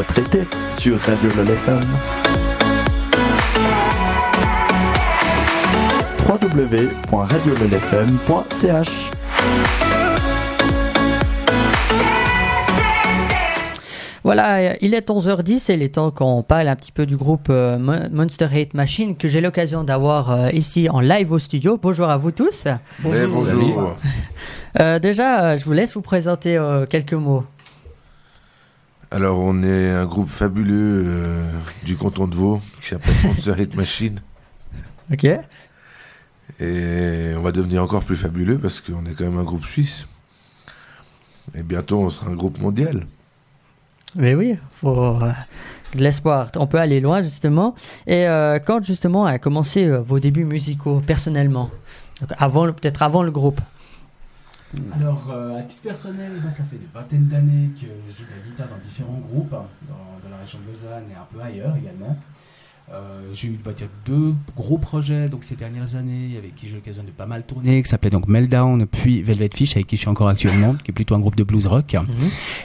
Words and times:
votre 0.00 0.18
été 0.18 0.40
sur 0.78 0.98
Radio 0.98 1.28
LOL 1.36 1.50
FM. 1.50 1.84
www.radiololfm.ch 6.26 9.10
Voilà, 14.22 14.56
euh, 14.58 14.74
il 14.82 14.94
est 14.94 15.08
11h10 15.08 15.70
et 15.70 15.74
il 15.74 15.82
est 15.82 15.94
temps 15.94 16.10
qu'on 16.10 16.42
parle 16.42 16.68
un 16.68 16.76
petit 16.76 16.92
peu 16.92 17.06
du 17.06 17.16
groupe 17.16 17.46
euh, 17.48 17.78
Mon- 17.78 18.10
Monster 18.10 18.48
Hate 18.52 18.74
Machine 18.74 19.16
que 19.16 19.28
j'ai 19.28 19.40
l'occasion 19.40 19.82
d'avoir 19.82 20.30
euh, 20.30 20.50
ici 20.52 20.88
en 20.90 21.00
live 21.00 21.32
au 21.32 21.38
studio. 21.38 21.78
Bonjour 21.82 22.10
à 22.10 22.18
vous 22.18 22.30
tous. 22.30 22.66
Bonjour. 23.02 23.96
Euh, 24.78 24.98
déjà, 24.98 25.56
je 25.56 25.64
vous 25.64 25.72
laisse 25.72 25.94
vous 25.94 26.02
présenter 26.02 26.58
quelques 26.90 27.14
mots. 27.14 27.44
Alors, 29.10 29.38
on 29.40 29.62
est 29.62 29.90
un 29.90 30.06
groupe 30.06 30.28
fabuleux 30.28 31.02
euh, 31.06 31.50
du 31.84 31.96
canton 31.96 32.28
de 32.28 32.34
Vaud 32.34 32.60
qui 32.80 32.88
s'appelle 32.88 33.14
Monster 33.24 33.54
Hit 33.58 33.74
Machine. 33.74 34.20
Ok. 35.12 35.24
Et 36.60 37.32
on 37.36 37.40
va 37.40 37.52
devenir 37.52 37.82
encore 37.82 38.04
plus 38.04 38.16
fabuleux 38.16 38.58
parce 38.58 38.80
qu'on 38.80 39.04
est 39.06 39.14
quand 39.14 39.24
même 39.24 39.38
un 39.38 39.44
groupe 39.44 39.64
suisse. 39.64 40.06
Et 41.54 41.62
bientôt, 41.62 41.98
on 42.00 42.10
sera 42.10 42.30
un 42.30 42.34
groupe 42.36 42.58
mondial. 42.60 43.06
Mais 44.16 44.34
oui, 44.34 44.56
faut 44.80 45.22
euh, 45.22 45.32
de 45.94 46.00
l'espoir. 46.02 46.50
On 46.56 46.66
peut 46.66 46.78
aller 46.78 47.00
loin 47.00 47.22
justement. 47.22 47.74
Et 48.06 48.26
euh, 48.28 48.58
quand 48.64 48.82
justement 48.84 49.24
a 49.26 49.38
commencé 49.38 49.86
euh, 49.86 50.00
vos 50.00 50.20
débuts 50.20 50.44
musicaux 50.44 51.00
personnellement, 51.04 51.70
Donc, 52.20 52.30
avant 52.38 52.66
le- 52.66 52.72
peut-être 52.72 53.02
avant 53.02 53.22
le 53.24 53.30
groupe? 53.32 53.60
Alors, 54.94 55.28
euh, 55.30 55.58
à 55.58 55.62
titre 55.62 55.82
personnel, 55.82 56.30
moi, 56.40 56.50
ça 56.50 56.62
fait 56.62 56.76
des 56.76 56.86
vingtaines 56.94 57.26
d'années 57.26 57.70
que 57.74 57.86
je 58.08 58.16
joue 58.18 58.24
de 58.24 58.30
la 58.30 58.48
guitare 58.48 58.68
dans 58.68 58.78
différents 58.78 59.18
groupes, 59.18 59.52
hein, 59.52 59.66
dans, 59.88 60.20
dans 60.22 60.30
la 60.30 60.40
région 60.40 60.60
de 60.60 60.70
Lausanne 60.70 61.04
et 61.10 61.14
un 61.14 61.26
peu 61.32 61.40
ailleurs 61.40 61.74
également. 61.76 62.16
Euh, 62.92 63.20
j'ai 63.32 63.46
eu 63.46 63.58
on 63.64 63.68
va 63.68 63.72
dire, 63.72 63.86
deux 64.04 64.34
gros 64.56 64.76
projets 64.76 65.28
donc 65.28 65.44
ces 65.44 65.54
dernières 65.54 65.94
années 65.94 66.30
avec 66.36 66.56
qui 66.56 66.66
j'ai 66.66 66.72
eu 66.72 66.76
l'occasion 66.76 67.04
de 67.04 67.10
pas 67.10 67.26
mal 67.26 67.44
tourner, 67.44 67.80
qui 67.80 67.88
s'appelait 67.88 68.10
donc 68.10 68.26
Meltdown, 68.26 68.84
puis 68.86 69.22
Velvet 69.22 69.50
Fish, 69.54 69.76
avec 69.76 69.86
qui 69.86 69.94
je 69.94 70.00
suis 70.00 70.08
encore 70.08 70.26
actuellement, 70.28 70.74
qui 70.74 70.90
est 70.90 70.94
plutôt 70.94 71.14
un 71.14 71.20
groupe 71.20 71.36
de 71.36 71.44
blues 71.44 71.68
rock. 71.68 71.94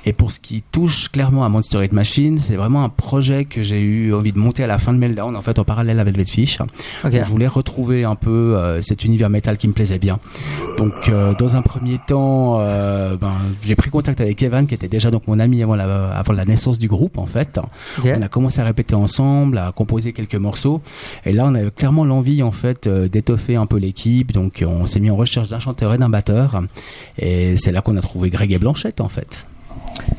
Et 0.04 0.14
pour 0.14 0.32
ce 0.32 0.40
qui 0.40 0.64
touche 0.64 1.10
clairement 1.10 1.46
à 1.46 1.50
Monster 1.50 1.84
Hit 1.84 1.92
Machine, 1.92 2.40
c'est 2.40 2.56
vraiment 2.56 2.84
un 2.84 2.90
projet 2.90 3.46
que 3.46 3.62
j'ai 3.62 3.80
eu 3.80 4.16
envie 4.16 4.32
de 4.32 4.40
monter 4.40 4.64
à 4.64 4.68
la 4.68 4.80
fin 4.80 4.94
de 4.94 4.98
Meltdown, 4.98 5.36
en 5.36 5.42
fait, 5.44 5.60
en 5.60 5.64
parallèle 5.64 6.00
à 6.00 6.04
Velvet 6.04 6.26
Fish. 6.26 6.60
Ok. 7.04 7.12
Je 7.12 7.30
voulais 7.30 7.48
retrouver 7.48 8.04
un 8.04 8.16
peu 8.16 8.58
euh, 8.58 8.82
cet 8.82 9.06
univers 9.06 9.30
métal 9.30 9.58
qui 9.58 9.68
me 9.68 9.74
plaisait 9.74 10.00
bien. 10.00 10.20
Donc, 10.80 11.08
euh, 11.10 11.34
dans 11.36 11.56
un 11.56 11.62
premier 11.62 12.00
temps, 12.00 12.58
euh, 12.60 13.16
ben, 13.16 13.34
j'ai 13.62 13.76
pris 13.76 13.92
contact 13.92 14.22
avec 14.22 14.42
Evan, 14.42 14.66
qui 14.66 14.74
était 14.74 14.88
déjà 14.88 15.12
donc 15.12 15.28
mon 15.28 15.40
ami 15.40 15.62
avant 15.62 15.76
la, 15.76 16.10
avant 16.10 16.34
la 16.34 16.46
naissance 16.46 16.80
du 16.80 16.88
groupe, 16.88 17.20
en 17.20 17.28
fait. 17.28 17.60
On 18.04 18.22
a 18.22 18.28
commencé 18.28 18.60
à 18.60 18.64
répéter 18.64 18.96
ensemble, 18.96 19.60
à 19.60 19.72
composer 19.72 20.14
quelques 20.16 20.36
morceaux. 20.36 20.82
Et 21.26 21.34
là, 21.34 21.46
on 21.46 21.54
avait 21.54 21.70
clairement 21.70 22.06
l'envie, 22.06 22.42
en 22.42 22.52
fait, 22.52 22.88
euh, 22.88 23.08
d'étoffer 23.08 23.56
un 23.56 23.68
peu 23.68 23.78
l'équipe. 23.78 24.32
Donc, 24.32 24.64
on 24.68 24.88
s'est 24.88 25.00
mis 25.00 25.12
en 25.12 25.16
recherche 25.16 25.50
d'un 25.50 25.60
chanteur 25.60 25.94
et 25.94 26.00
d'un 26.00 26.10
batteur. 26.10 26.62
Et 27.20 27.56
c'est 27.58 27.72
là 27.72 27.82
qu'on 27.82 27.96
a 27.98 28.02
trouvé 28.02 28.30
Greg 28.30 28.52
et 28.52 28.58
Blanchette, 28.58 29.02
en 29.02 29.10
fait. 29.10 29.46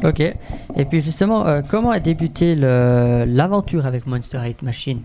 Ok. 0.04 0.20
Et 0.20 0.84
puis 0.84 1.00
justement, 1.00 1.46
euh, 1.46 1.62
comment 1.68 1.90
a 1.90 2.00
débuté 2.00 2.54
l'aventure 2.54 3.86
avec 3.86 4.06
Monster 4.06 4.38
Hate 4.38 4.62
Machine? 4.62 5.02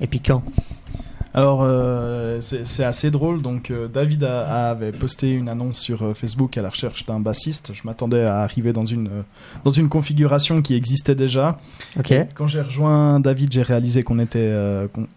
Et 0.00 0.06
puis 0.06 0.20
quand? 0.20 0.42
Alors, 1.36 1.62
euh, 1.64 2.40
c'est 2.40 2.84
assez 2.84 3.10
drôle. 3.10 3.42
Donc, 3.42 3.70
euh, 3.72 3.88
David 3.88 4.22
a- 4.22 4.46
a- 4.46 4.70
avait 4.70 4.92
posté 4.92 5.32
une 5.32 5.48
annonce 5.48 5.80
sur 5.80 6.02
euh, 6.02 6.14
Facebook 6.14 6.56
à 6.56 6.62
la 6.62 6.70
recherche 6.70 7.04
d'un 7.06 7.18
bassiste. 7.18 7.72
Je 7.74 7.82
m'attendais 7.84 8.22
à 8.22 8.38
arriver 8.42 8.72
dans 8.72 8.84
une, 8.84 9.08
euh, 9.08 9.22
dans 9.64 9.72
une 9.72 9.88
configuration 9.88 10.62
qui 10.62 10.74
existait 10.76 11.16
déjà. 11.16 11.58
Ok. 11.98 12.14
Quand 12.36 12.46
j'ai 12.46 12.60
rejoint 12.60 13.18
David, 13.18 13.52
j'ai 13.52 13.62
réalisé 13.62 14.04
qu'on 14.04 14.20
était, 14.20 14.54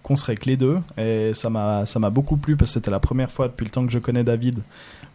qu'on 0.02 0.16
serait 0.16 0.36
que 0.36 0.50
les 0.50 0.58
deux, 0.58 0.80
et 0.97 1.31
ça 1.36 1.50
m'a, 1.52 1.86
ça 1.86 2.00
m'a 2.00 2.09
beaucoup 2.09 2.38
plu 2.38 2.56
parce 2.56 2.72
que 2.72 2.74
c'était 2.75 2.91
la 2.91 3.00
première 3.00 3.31
fois 3.31 3.47
depuis 3.47 3.66
le 3.66 3.70
temps 3.72 3.86
que 3.86 3.91
je 3.91 4.00
connais 4.00 4.24
David 4.24 4.59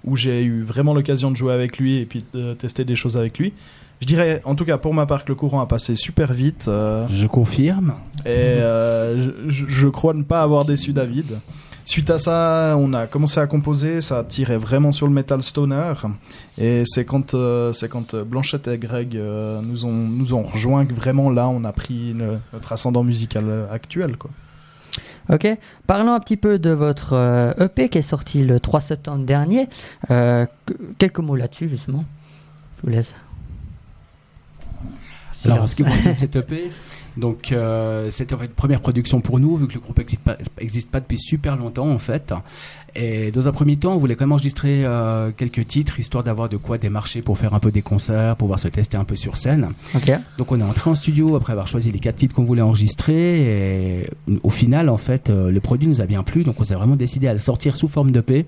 où 0.04 0.16
j'ai 0.16 0.42
eu 0.42 0.62
vraiment 0.62 0.94
l'occasion 0.94 1.30
de 1.30 1.36
jouer 1.36 1.52
avec 1.52 1.78
lui 1.78 1.96
et 1.98 2.06
puis 2.06 2.24
de 2.34 2.54
tester 2.54 2.84
des 2.84 2.96
choses 2.96 3.16
avec 3.16 3.38
lui. 3.38 3.52
Je 4.02 4.06
dirais, 4.08 4.42
en 4.44 4.56
tout 4.56 4.64
cas 4.64 4.78
pour 4.78 4.92
ma 4.94 5.06
part, 5.06 5.22
que 5.24 5.28
le 5.28 5.36
courant 5.36 5.60
a 5.60 5.66
passé 5.66 5.94
super 5.94 6.32
vite. 6.32 6.66
euh, 6.66 7.06
Je 7.08 7.28
confirme. 7.28 7.94
et 8.26 8.30
euh, 8.30 9.30
je, 9.48 9.64
je 9.68 9.86
crois 9.86 10.12
ne 10.12 10.24
pas 10.24 10.42
avoir 10.42 10.64
déçu 10.64 10.92
David. 10.92 11.38
Suite 11.84 12.10
à 12.10 12.18
ça, 12.18 12.74
on 12.80 12.92
a 12.94 13.06
commencé 13.06 13.38
à 13.38 13.46
composer, 13.46 14.00
ça 14.00 14.24
tirait 14.24 14.56
vraiment 14.56 14.90
sur 14.90 15.06
le 15.06 15.12
metal 15.12 15.40
stoner. 15.44 15.92
Et 16.58 16.82
c'est 16.84 17.04
quand, 17.04 17.34
euh, 17.34 17.72
c'est 17.72 17.88
quand 17.88 18.16
Blanchette 18.16 18.66
et 18.66 18.76
Greg 18.76 19.16
euh, 19.16 19.60
nous, 19.62 19.84
ont, 19.84 19.92
nous 19.92 20.34
ont 20.34 20.42
rejoints 20.42 20.84
que 20.84 20.94
vraiment 20.94 21.30
là, 21.30 21.46
on 21.48 21.62
a 21.62 21.70
pris 21.72 22.12
le- 22.12 22.38
notre 22.52 22.72
ascendant 22.72 23.04
musical 23.04 23.44
actuel. 23.72 24.16
Quoi. 24.16 24.30
Ok. 25.32 25.46
Parlons 25.86 26.12
un 26.12 26.18
petit 26.20 26.36
peu 26.36 26.58
de 26.58 26.70
votre 26.70 27.14
EP 27.60 27.88
qui 27.88 27.98
est 27.98 28.02
sorti 28.02 28.44
le 28.44 28.58
3 28.58 28.80
septembre 28.80 29.24
dernier. 29.24 29.68
Euh, 30.10 30.46
que- 30.66 30.74
quelques 30.98 31.20
mots 31.20 31.36
là-dessus 31.36 31.68
justement. 31.68 32.04
Je 32.76 32.82
vous 32.82 32.88
laisse. 32.90 33.14
Alors, 35.44 35.62
en 35.62 35.66
ce 35.66 35.76
qui 35.76 35.82
concerne 35.82 36.14
cette 36.16 36.36
EP, 36.36 36.70
donc 37.16 37.52
euh, 37.52 38.10
c'était 38.10 38.34
en 38.34 38.38
fait 38.38 38.46
une 38.46 38.52
première 38.52 38.80
production 38.80 39.20
pour 39.20 39.38
nous, 39.38 39.56
vu 39.56 39.66
que 39.66 39.74
le 39.74 39.80
groupe 39.80 39.98
n'existe 39.98 40.22
pas, 40.22 40.36
existe 40.58 40.90
pas 40.90 41.00
depuis 41.00 41.18
super 41.18 41.56
longtemps 41.56 41.90
en 41.90 41.98
fait. 41.98 42.32
Et 42.94 43.30
dans 43.30 43.48
un 43.48 43.52
premier 43.52 43.76
temps, 43.76 43.94
on 43.94 43.96
voulait 43.96 44.16
quand 44.16 44.26
même 44.26 44.32
enregistrer 44.32 44.84
euh, 44.84 45.30
quelques 45.34 45.66
titres, 45.66 45.98
histoire 45.98 46.24
d'avoir 46.24 46.50
de 46.50 46.58
quoi 46.58 46.76
démarcher 46.76 47.22
pour 47.22 47.38
faire 47.38 47.54
un 47.54 47.58
peu 47.58 47.70
des 47.70 47.80
concerts, 47.80 48.36
pouvoir 48.36 48.58
se 48.58 48.68
tester 48.68 48.98
un 48.98 49.04
peu 49.04 49.16
sur 49.16 49.38
scène. 49.38 49.70
Ok. 49.94 50.12
Donc 50.36 50.52
on 50.52 50.60
est 50.60 50.64
entré 50.64 50.90
en 50.90 50.94
studio 50.94 51.34
après 51.36 51.52
avoir 51.52 51.66
choisi 51.66 51.90
les 51.90 51.98
quatre 51.98 52.16
titres 52.16 52.34
qu'on 52.34 52.44
voulait 52.44 52.62
enregistrer. 52.62 54.02
Et 54.02 54.10
au 54.42 54.50
final, 54.50 54.90
en 54.90 54.98
fait, 54.98 55.30
euh, 55.30 55.50
le 55.50 55.60
produit 55.60 55.88
nous 55.88 56.02
a 56.02 56.06
bien 56.06 56.22
plu, 56.22 56.44
donc 56.44 56.56
on 56.60 56.64
s'est 56.64 56.74
vraiment 56.74 56.96
décidé 56.96 57.28
à 57.28 57.32
le 57.32 57.38
sortir 57.38 57.76
sous 57.76 57.88
forme 57.88 58.10
d'EP 58.10 58.46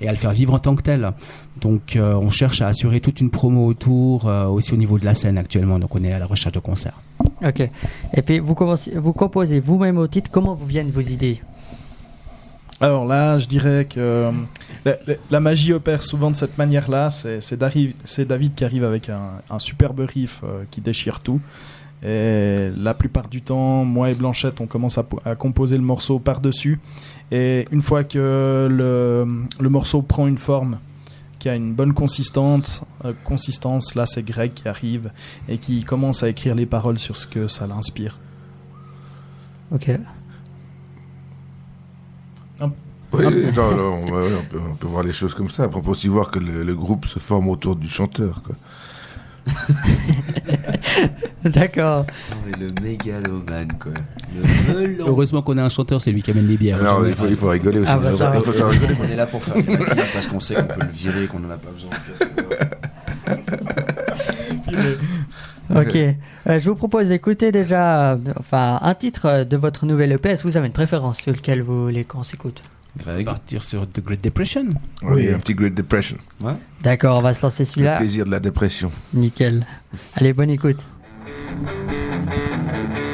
et 0.00 0.08
à 0.08 0.10
le 0.10 0.18
faire 0.18 0.32
vivre 0.32 0.54
en 0.54 0.58
tant 0.58 0.74
que 0.74 0.82
tel. 0.82 1.12
Donc 1.60 1.94
euh, 1.94 2.14
on 2.14 2.30
cherche 2.30 2.62
à 2.62 2.68
assurer 2.68 3.00
toute 3.00 3.20
une 3.20 3.30
promo 3.30 3.66
autour, 3.66 4.26
euh, 4.26 4.46
aussi 4.46 4.72
au 4.72 4.76
niveau 4.76 4.98
de 4.98 5.04
la 5.04 5.14
scène 5.14 5.38
actuellement. 5.38 5.78
Donc 5.78 5.94
on 5.94 6.02
est 6.02 6.12
à 6.12 6.18
la 6.18 6.26
recherche 6.26 6.54
de 6.54 6.60
concerts. 6.60 7.00
Ok. 7.44 7.68
Et 8.12 8.22
puis 8.22 8.38
vous, 8.38 8.54
composez 8.54 9.60
vous-même 9.60 9.98
au 9.98 10.06
titre. 10.06 10.30
Comment 10.30 10.54
vous 10.54 10.66
viennent 10.66 10.90
vos 10.90 11.00
idées? 11.00 11.40
Alors 12.80 13.06
là, 13.06 13.38
je 13.38 13.46
dirais 13.46 13.86
que 13.88 13.98
euh, 13.98 14.32
la, 15.30 15.40
magie 15.40 15.72
opère 15.72 16.02
souvent 16.02 16.30
de 16.30 16.36
cette 16.36 16.58
manière-là. 16.58 17.10
C'est 17.10 17.56
David 17.56 18.54
qui 18.54 18.64
arrive 18.64 18.84
avec 18.84 19.08
un, 19.08 19.58
superbe 19.58 20.00
riff 20.00 20.40
euh, 20.44 20.64
qui 20.70 20.80
déchire 20.80 21.20
tout. 21.20 21.40
Et 22.06 22.70
la 22.76 22.92
plupart 22.92 23.28
du 23.28 23.40
temps, 23.40 23.84
moi 23.84 24.10
et 24.10 24.14
Blanchette, 24.14 24.60
on 24.60 24.66
commence 24.66 24.98
à, 24.98 25.04
po- 25.04 25.20
à 25.24 25.34
composer 25.36 25.76
le 25.76 25.82
morceau 25.82 26.18
par-dessus. 26.18 26.78
Et 27.32 27.64
une 27.72 27.80
fois 27.80 28.04
que 28.04 28.68
le 28.68 29.68
morceau 29.70 30.02
prend 30.02 30.26
une 30.26 30.36
forme, 30.36 30.78
qui 31.44 31.50
a 31.50 31.54
une 31.54 31.74
bonne 31.74 31.92
consistance, 31.92 32.80
euh, 33.04 33.12
consistance 33.22 33.94
là 33.94 34.06
c'est 34.06 34.22
Greg 34.22 34.54
qui 34.54 34.66
arrive 34.66 35.10
et 35.46 35.58
qui 35.58 35.84
commence 35.84 36.22
à 36.22 36.30
écrire 36.30 36.54
les 36.54 36.64
paroles 36.64 36.98
sur 36.98 37.18
ce 37.18 37.26
que 37.26 37.48
ça 37.48 37.66
l'inspire. 37.66 38.18
Ok. 39.70 39.90
Oui, 43.12 43.24
non, 43.54 43.76
non, 43.76 43.92
on, 43.92 44.10
ouais, 44.10 44.30
on 44.40 44.44
peut, 44.46 44.58
on 44.72 44.74
peut 44.74 44.86
voir 44.86 45.04
les 45.04 45.12
choses 45.12 45.34
comme 45.34 45.50
ça. 45.50 45.64
Après, 45.64 45.78
on 45.78 45.82
peut 45.82 45.90
aussi 45.90 46.08
voir 46.08 46.30
que 46.30 46.38
le, 46.38 46.64
le 46.64 46.74
groupe 46.74 47.04
se 47.04 47.18
forme 47.18 47.50
autour 47.50 47.76
du 47.76 47.90
chanteur. 47.90 48.42
Quoi. 48.42 48.56
D'accord. 51.44 52.06
Non, 52.30 52.36
mais 52.46 52.52
le 52.66 52.72
mégalomane, 52.82 53.68
quoi. 53.80 53.92
Le 54.34 54.74
melon. 54.88 55.04
Heureusement 55.08 55.42
qu'on 55.42 55.58
a 55.58 55.62
un 55.62 55.68
chanteur, 55.68 56.00
c'est 56.00 56.12
lui 56.12 56.22
qui 56.22 56.30
amène 56.30 56.46
les 56.48 56.56
bières. 56.56 56.78
Je- 56.78 57.08
il, 57.08 57.14
faut, 57.14 57.26
il 57.26 57.36
faut 57.36 57.48
rigoler 57.48 57.80
aussi. 57.80 57.90
Ah, 57.90 57.98
bah, 57.98 58.04
il 58.06 58.12
faut, 58.12 58.16
ça, 58.18 58.32
il 58.34 58.40
faut 58.42 58.52
savoir 58.52 58.70
rigoler. 58.72 58.94
On 59.00 59.04
est 59.04 59.16
là 59.16 59.26
pour 59.26 59.42
faire 59.42 59.56
du 59.56 59.62
parce 60.12 60.26
qu'on 60.26 60.40
sait 60.40 60.54
qu'on 60.54 60.64
peut 60.64 60.80
le 60.86 60.92
virer, 60.92 61.26
qu'on 61.26 61.40
n'en 61.40 61.50
a 61.50 61.56
pas 61.56 61.70
besoin. 61.70 61.90
Ok. 65.74 65.96
Euh, 65.96 66.58
je 66.58 66.68
vous 66.68 66.74
propose 66.76 67.08
d'écouter 67.08 67.50
déjà 67.50 68.12
euh, 68.12 68.18
enfin, 68.38 68.78
un 68.82 68.94
titre 68.94 69.44
de 69.44 69.56
votre 69.56 69.86
nouvelle 69.86 70.12
EP. 70.12 70.28
Est-ce 70.28 70.42
que 70.42 70.48
vous 70.48 70.56
avez 70.58 70.66
une 70.66 70.72
préférence 70.74 71.16
sur 71.18 71.32
lequel 71.32 71.62
vous 71.62 71.84
voulez 71.84 72.04
qu'on 72.04 72.22
s'écoute? 72.22 72.62
On 73.00 73.10
va 73.16 73.24
partir 73.24 73.62
sur 73.62 73.90
The 73.90 74.04
Great 74.04 74.22
Depression. 74.22 74.66
Oui, 75.02 75.30
un 75.32 75.38
petit 75.38 75.54
Great 75.54 75.74
Depression. 75.74 76.16
D'accord, 76.82 77.18
on 77.18 77.22
va 77.22 77.32
se 77.34 77.42
lancer 77.42 77.64
Le 77.64 77.68
celui-là. 77.70 77.96
plaisir 77.96 78.24
de 78.26 78.30
la 78.30 78.40
dépression. 78.40 78.92
Nickel. 79.14 79.66
Allez, 80.16 80.32
bonne 80.34 80.50
écoute. 80.50 80.86
Thank 81.26 82.98
you. 82.98 83.13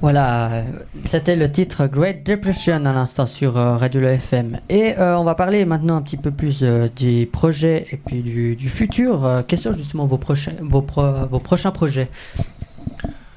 Voilà, 0.00 0.64
c'était 1.06 1.36
le 1.36 1.50
titre 1.50 1.86
Great 1.86 2.24
Depression 2.26 2.84
à 2.84 2.92
l'instant 2.92 3.26
sur 3.26 3.56
euh, 3.56 3.76
Radio 3.76 4.00
Le 4.00 4.08
FM. 4.08 4.58
Et 4.68 4.94
euh, 4.98 5.16
on 5.18 5.24
va 5.24 5.34
parler 5.34 5.64
maintenant 5.64 5.96
un 5.96 6.02
petit 6.02 6.16
peu 6.16 6.30
plus 6.30 6.58
euh, 6.62 6.88
des 6.96 7.26
projets 7.26 7.86
et 7.92 7.96
puis 7.96 8.20
du, 8.22 8.56
du 8.56 8.68
futur. 8.68 9.24
Euh, 9.24 9.42
quels 9.46 9.58
sont 9.58 9.72
justement 9.72 10.06
vos 10.06 10.18
prochains, 10.18 10.52
vos, 10.60 10.82
pro- 10.82 11.26
vos 11.30 11.38
prochains 11.40 11.70
projets? 11.70 12.08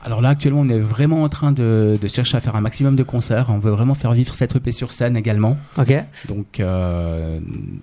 Alors 0.03 0.21
là, 0.21 0.29
actuellement, 0.29 0.61
on 0.61 0.69
est 0.69 0.79
vraiment 0.79 1.23
en 1.23 1.27
train 1.29 1.51
de, 1.51 1.97
de 2.01 2.07
chercher 2.07 2.37
à 2.37 2.39
faire 2.39 2.55
un 2.55 2.61
maximum 2.61 2.95
de 2.95 3.03
concerts. 3.03 3.47
On 3.49 3.59
veut 3.59 3.71
vraiment 3.71 3.93
faire 3.93 4.13
vivre 4.13 4.33
cette 4.33 4.55
EP 4.55 4.71
sur 4.71 4.93
scène 4.93 5.17
également. 5.17 5.57
Ok, 5.77 5.93
Donc, 6.29 6.61
euh, 6.61 7.39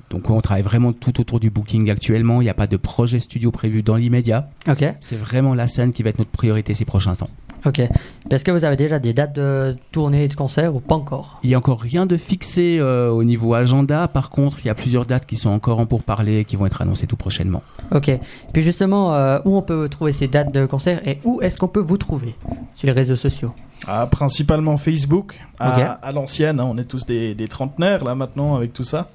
donc 0.09 0.31
on 0.31 0.41
travaille 0.41 0.63
vraiment 0.63 0.95
tout 0.95 1.21
autour 1.21 1.39
du 1.39 1.51
booking 1.51 1.91
actuellement. 1.91 2.41
Il 2.41 2.45
n'y 2.45 2.51
a 2.51 2.55
pas 2.55 2.67
de 2.67 2.79
projet 2.79 3.19
studio 3.19 3.51
prévu 3.51 3.83
dans 3.83 3.97
l'immédiat. 3.97 4.49
ok, 4.71 4.95
C'est 5.01 5.17
vraiment 5.19 5.53
la 5.55 5.67
scène 5.67 5.93
qui 5.93 6.03
va 6.03 6.11
être 6.11 6.19
notre 6.19 6.31
priorité 6.31 6.73
ces 6.73 6.87
prochains 6.87 7.15
temps. 7.15 7.29
Ok. 7.67 7.83
Est-ce 8.31 8.45
que 8.45 8.51
vous 8.51 8.65
avez 8.65 8.77
déjà 8.77 8.99
des 8.99 9.13
dates 9.13 9.35
de 9.35 9.77
tournée 9.93 10.25
et 10.25 10.29
de 10.29 10.35
concert 10.35 10.75
ou 10.75 10.81
pas 10.81 10.95
encore? 10.95 11.39
Il 11.43 11.49
n'y 11.49 11.55
a 11.55 11.59
encore 11.59 11.81
rien 11.81 12.07
de 12.07 12.17
fixé 12.17 12.79
euh, 12.81 13.11
au 13.11 13.25
niveau 13.25 13.55
agenda. 13.55 14.09
Par 14.09 14.31
contre, 14.31 14.59
il 14.61 14.67
y 14.67 14.71
a 14.71 14.75
plusieurs 14.75 15.07
dates 15.07 15.27
qui 15.27 15.37
sont 15.37 15.51
encore 15.51 15.79
en 15.79 15.87
pourparlers 15.87 16.39
et 16.41 16.45
qui 16.45 16.57
vont 16.57 16.67
être 16.67 16.81
annoncées 16.83 17.07
tout 17.07 17.17
prochainement. 17.17 17.63
Ok. 17.93 18.11
Puis 18.53 18.63
justement, 18.63 19.15
euh, 19.15 19.39
où 19.45 19.57
on 19.57 19.63
peut 19.63 19.89
trouver 19.89 20.13
ces 20.13 20.29
dates 20.29 20.53
de 20.53 20.67
concert 20.67 21.07
et 21.07 21.19
où 21.25 21.41
est-ce 21.43 21.59
qu'on 21.59 21.69
peut 21.69 21.81
vous 21.81 21.99
trouver 21.99 22.35
sur 22.75 22.87
les 22.87 22.93
réseaux 22.93 23.17
sociaux? 23.17 23.53
Ah, 23.87 24.07
principalement 24.07 24.77
Facebook, 24.77 25.39
à, 25.59 25.99
l'ancienne. 26.13 26.61
hein, 26.61 26.67
on 26.67 26.79
est 26.79 26.85
tous 26.85 27.05
des, 27.07 27.35
des 27.35 27.49
trentenaires 27.49 28.05
là 28.05 28.15
maintenant 28.15 28.57
avec 28.57 28.73
tout 28.73 28.85
ça. 28.85 29.09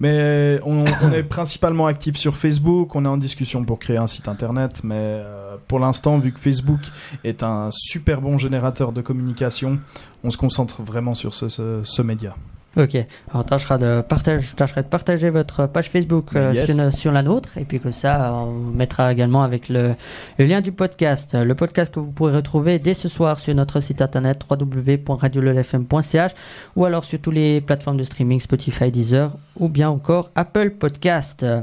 Mais 0.00 0.60
on, 0.64 0.80
on 1.02 1.12
est 1.12 1.22
principalement 1.22 1.86
actif 1.86 2.16
sur 2.16 2.36
Facebook. 2.36 2.94
On 2.94 3.04
est 3.04 3.08
en 3.08 3.16
discussion 3.16 3.64
pour 3.64 3.78
créer 3.78 3.98
un 3.98 4.06
site 4.06 4.28
internet. 4.28 4.80
Mais 4.84 4.94
euh, 4.96 5.56
pour 5.68 5.78
l'instant, 5.78 6.18
vu 6.18 6.32
que 6.32 6.40
Facebook 6.40 6.80
est 7.24 7.42
un 7.42 7.70
super 7.72 8.20
bon 8.20 8.38
générateur 8.38 8.92
de 8.92 9.00
communication, 9.00 9.78
on 10.24 10.30
se 10.30 10.38
concentre 10.38 10.82
vraiment 10.82 11.14
sur 11.14 11.34
ce 11.34 12.02
média. 12.02 12.34
Ok. 12.74 12.94
Alors, 12.94 13.06
on 13.34 13.42
tâchera 13.42 13.76
de 13.76 14.00
partager, 14.00 14.46
je 14.46 14.54
tâcherai 14.54 14.82
de 14.82 14.88
partager 14.88 15.28
votre 15.28 15.66
page 15.66 15.90
Facebook 15.90 16.34
euh, 16.34 16.54
Yes. 16.54 16.96
sur, 16.96 17.12
la 17.12 17.22
nôtre. 17.22 17.58
Et 17.58 17.64
puis 17.64 17.80
que 17.80 17.90
ça, 17.90 18.32
on 18.32 18.52
mettra 18.52 19.12
également 19.12 19.42
avec 19.42 19.68
le, 19.68 19.94
le 20.38 20.44
lien 20.46 20.62
du 20.62 20.72
podcast. 20.72 21.34
Le 21.34 21.54
podcast 21.54 21.92
que 21.92 22.00
vous 22.00 22.10
pourrez 22.12 22.34
retrouver 22.34 22.78
dès 22.78 22.94
ce 22.94 23.08
soir 23.08 23.40
sur 23.40 23.54
notre 23.54 23.80
site 23.80 24.00
internet 24.00 24.46
www.radiolefm.ch 24.50 26.32
ou 26.76 26.84
alors 26.86 27.04
sur 27.04 27.20
toutes 27.20 27.34
les 27.34 27.60
plateformes 27.60 27.98
de 27.98 28.04
streaming 28.04 28.40
Spotify, 28.40 28.90
Deezer 28.90 29.36
ou 29.56 29.68
bien 29.68 29.90
encore 29.90 30.30
Apple 30.34 30.70
Podcast. 30.70 31.42
Euh, 31.42 31.62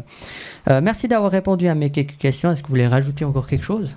merci 0.67 1.07
d'avoir 1.07 1.31
répondu 1.31 1.67
à 1.67 1.73
mes 1.73 1.89
quelques 1.89 2.17
questions. 2.17 2.51
Est-ce 2.51 2.61
que 2.61 2.67
vous 2.67 2.73
voulez 2.73 2.87
rajouter 2.87 3.25
encore 3.25 3.47
quelque 3.47 3.65
chose 3.65 3.95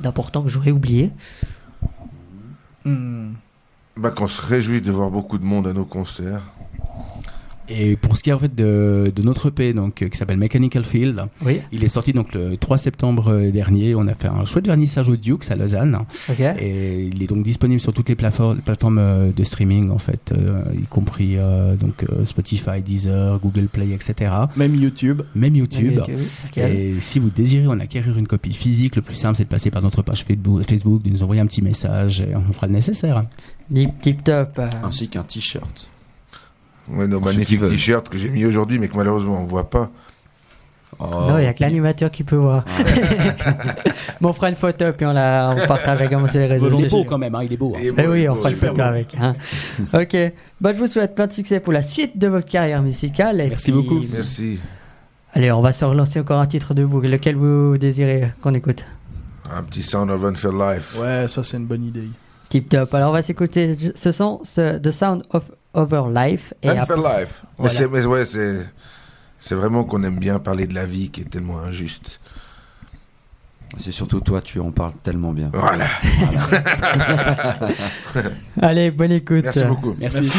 d'important 0.00 0.42
que 0.42 0.48
j'aurais 0.48 0.70
oublié? 0.70 1.10
Hmm. 2.86 3.32
Bah, 3.98 4.12
qu'on 4.12 4.28
se 4.28 4.40
réjouit 4.40 4.80
de 4.80 4.92
voir 4.92 5.10
beaucoup 5.10 5.38
de 5.38 5.44
monde 5.44 5.66
à 5.66 5.72
nos 5.72 5.84
concerts. 5.84 6.42
Et 7.70 7.96
pour 7.96 8.16
ce 8.16 8.22
qui 8.22 8.30
est 8.30 8.32
en 8.32 8.38
fait 8.38 8.54
de, 8.54 9.12
de 9.14 9.22
notre 9.22 9.48
EP, 9.48 9.72
donc 9.72 10.02
euh, 10.02 10.08
qui 10.08 10.16
s'appelle 10.16 10.38
Mechanical 10.38 10.84
Field, 10.84 11.22
Oui. 11.44 11.60
il 11.72 11.84
est 11.84 11.88
sorti 11.88 12.12
donc 12.12 12.34
le 12.34 12.56
3 12.56 12.78
septembre 12.78 13.28
euh, 13.32 13.50
dernier. 13.50 13.94
On 13.94 14.06
a 14.08 14.14
fait 14.14 14.28
un 14.28 14.44
chouette 14.44 14.66
vernissage 14.66 15.08
au 15.08 15.16
Dukes 15.16 15.50
à 15.50 15.56
Lausanne. 15.56 15.98
Ok. 16.30 16.40
Et 16.40 17.04
il 17.12 17.22
est 17.22 17.26
donc 17.26 17.42
disponible 17.42 17.80
sur 17.80 17.92
toutes 17.92 18.08
les 18.08 18.14
plateformes, 18.14 18.58
plateformes 18.60 18.98
euh, 18.98 19.32
de 19.32 19.44
streaming 19.44 19.90
en 19.90 19.98
fait, 19.98 20.32
euh, 20.36 20.62
y 20.74 20.84
compris 20.86 21.36
euh, 21.36 21.76
donc 21.76 22.04
euh, 22.04 22.24
Spotify, 22.24 22.80
Deezer, 22.84 23.38
Google 23.40 23.66
Play, 23.68 23.88
etc. 23.90 24.32
Même 24.56 24.74
YouTube. 24.74 25.22
Même 25.34 25.56
YouTube. 25.56 26.00
Ok. 26.46 26.58
Et 26.58 26.94
si 27.00 27.18
vous 27.18 27.30
désirez 27.30 27.66
en 27.66 27.80
acquérir 27.80 28.16
une 28.18 28.26
copie 28.26 28.52
physique, 28.52 28.96
le 28.96 29.02
plus 29.02 29.14
simple 29.14 29.36
c'est 29.36 29.44
de 29.44 29.48
passer 29.48 29.70
par 29.70 29.82
notre 29.82 30.02
page 30.02 30.24
Facebook, 30.24 31.02
de 31.02 31.10
nous 31.10 31.22
envoyer 31.22 31.40
un 31.42 31.46
petit 31.46 31.62
message 31.62 32.20
et 32.22 32.34
on 32.34 32.52
fera 32.52 32.66
le 32.66 32.72
nécessaire. 32.72 33.20
Tip, 33.74 33.90
tip 34.00 34.24
top. 34.24 34.60
Ainsi 34.82 35.08
qu'un 35.08 35.22
t-shirt. 35.22 35.88
Ouais, 36.90 37.06
magnifiques 37.06 37.60
veulent. 37.60 37.70
t-shirts 37.72 38.08
que 38.08 38.16
j'ai 38.18 38.30
mis 38.30 38.44
aujourd'hui, 38.46 38.78
mais 38.78 38.88
que 38.88 38.96
malheureusement 38.96 39.40
on 39.40 39.44
voit 39.46 39.68
pas. 39.68 39.90
Oh, 40.98 41.04
Non, 41.10 41.38
il 41.38 41.42
n'y 41.42 41.46
a 41.46 41.52
que 41.52 41.60
l'animateur 41.60 42.10
qui 42.10 42.24
peut 42.24 42.36
voir. 42.36 42.64
bon, 44.20 44.30
on 44.30 44.32
fera 44.32 44.48
une 44.48 44.56
photo 44.56 44.86
puis 44.96 45.06
on 45.06 45.12
la 45.12 45.54
on 45.56 45.66
partagera 45.66 46.06
également 46.06 46.26
sur 46.26 46.40
les 46.40 46.46
réseaux 46.46 46.68
Il 46.68 46.74
est 46.74 46.80
sociaux. 46.88 46.98
beau 46.98 47.04
quand 47.04 47.18
même, 47.18 47.34
hein, 47.34 47.42
il 47.44 47.52
est 47.52 47.56
beau. 47.56 47.74
hein. 47.76 47.80
Et 47.82 47.90
bon, 47.92 48.10
oui, 48.10 48.28
on 48.28 48.34
fera 48.36 48.48
une 48.50 48.54
super 48.56 48.70
photo 48.70 48.82
beau. 48.82 48.88
avec. 48.88 49.14
hein. 49.20 49.34
ok. 49.92 50.16
Bah, 50.60 50.72
je 50.72 50.78
vous 50.78 50.86
souhaite 50.86 51.14
plein 51.14 51.26
de 51.26 51.32
succès 51.32 51.60
pour 51.60 51.72
la 51.72 51.82
suite 51.82 52.18
de 52.18 52.26
votre 52.26 52.48
carrière 52.48 52.82
musicale. 52.82 53.40
et 53.42 53.48
Merci 53.50 53.70
puis- 53.70 53.80
beaucoup. 53.82 54.00
Merci. 54.12 54.60
Allez, 55.34 55.52
on 55.52 55.60
va 55.60 55.72
se 55.74 55.84
relancer 55.84 56.20
encore 56.20 56.40
un 56.40 56.46
titre 56.46 56.72
de 56.74 56.82
vous. 56.82 57.00
Lequel 57.02 57.36
vous 57.36 57.76
désirez 57.76 58.28
qu'on 58.40 58.54
écoute? 58.54 58.84
Un 59.54 59.62
petit 59.62 59.82
Sound 59.82 60.10
of 60.10 60.24
Unfair 60.24 60.52
Life. 60.52 60.96
Ouais, 61.00 61.28
ça 61.28 61.44
c'est 61.44 61.58
une 61.58 61.66
bonne 61.66 61.84
idée. 61.84 62.08
Tip 62.48 62.70
top. 62.70 62.92
Alors, 62.94 63.10
on 63.10 63.12
va 63.12 63.20
s'écouter 63.22 63.76
ce 63.94 64.10
son, 64.10 64.40
ce, 64.44 64.78
The 64.78 64.90
Sound 64.90 65.22
of 65.30 65.44
Over 65.78 66.02
Life. 66.12 66.52
Et 66.62 66.68
Unfair 66.70 66.82
après- 66.98 67.20
Life. 67.20 67.42
Mais 67.42 67.48
Voilà. 67.58 67.74
c'est, 67.74 67.88
mais 67.88 68.04
ouais, 68.04 68.26
c'est, 68.26 68.68
c'est 69.38 69.54
vraiment 69.54 69.84
qu'on 69.84 70.02
aime 70.02 70.18
bien 70.18 70.38
parler 70.38 70.66
de 70.66 70.74
la 70.74 70.84
vie 70.84 71.10
qui 71.10 71.22
est 71.22 71.30
tellement 71.30 71.60
injuste. 71.60 72.20
C'est 73.76 73.92
surtout 73.92 74.20
toi, 74.20 74.40
tu 74.40 74.60
en 74.60 74.70
parles 74.70 74.94
tellement 75.02 75.32
bien. 75.32 75.50
Voilà. 75.52 75.84
Allez, 78.62 78.90
bonne 78.90 79.12
écoute. 79.12 79.44
Merci 79.44 79.64
beaucoup. 79.64 79.94
Merci. 79.98 80.16
Merci. 80.16 80.38